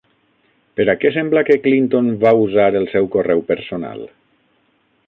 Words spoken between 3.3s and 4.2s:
personal?